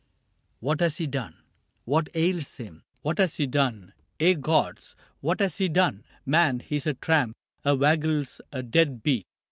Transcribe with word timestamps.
"What 0.61 0.79
has 0.79 0.97
he 0.97 1.05
done? 1.05 1.35
What 1.85 2.09
ails 2.15 2.57
him?"—" 2.57 2.81
What 3.03 3.19
has 3.19 3.35
he 3.35 3.45
done? 3.45 3.93
Ye 4.19 4.33
gods! 4.33 4.95
What 5.19 5.39
has 5.41 5.59
he 5.59 5.69
done? 5.69 6.03
Man, 6.25 6.59
he 6.59 6.79
's 6.79 6.87
a 6.87 6.95
tramp— 6.95 7.35
a 7.63 7.75
Waggles— 7.75 8.41
a 8.51 8.63
dead 8.63 9.03
beat 9.03 9.27